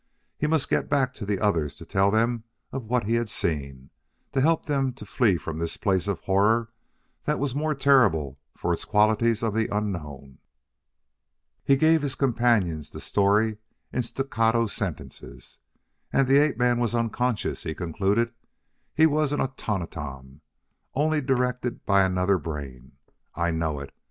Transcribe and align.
He 0.35 0.47
must 0.47 0.67
get 0.67 0.89
back 0.89 1.13
to 1.13 1.27
the 1.27 1.39
others 1.39 1.75
to 1.75 1.85
tell 1.85 2.09
them 2.09 2.43
of 2.71 2.85
what 2.85 3.03
he 3.03 3.13
had 3.13 3.29
seen; 3.29 3.91
to 4.31 4.41
help 4.41 4.65
them 4.65 4.93
to 4.93 5.05
flee 5.05 5.37
from 5.37 5.59
this 5.59 5.77
place 5.77 6.07
of 6.07 6.21
horror 6.21 6.71
that 7.25 7.37
was 7.37 7.53
more 7.53 7.75
terrible 7.75 8.39
for 8.57 8.73
its 8.73 8.83
qualities 8.83 9.43
of 9.43 9.53
the 9.53 9.67
unknown. 9.67 10.39
He 11.63 11.75
gave 11.75 12.01
his 12.01 12.15
companions 12.15 12.89
the 12.89 12.99
story 12.99 13.57
in 13.93 14.01
staccato 14.01 14.65
sentences. 14.65 15.59
"And 16.11 16.27
the 16.27 16.39
ape 16.39 16.57
man 16.57 16.79
was 16.79 16.95
unconscious," 16.95 17.61
he 17.61 17.75
concluded; 17.75 18.33
"he 18.95 19.05
was 19.05 19.31
an 19.31 19.39
automaton 19.39 20.41
only, 20.95 21.21
directed 21.21 21.85
by 21.85 22.01
another 22.03 22.39
brain. 22.39 22.93
I 23.35 23.51
know 23.51 23.79
it. 23.79 23.93